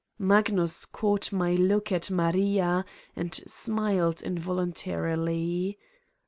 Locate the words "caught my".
0.85-1.53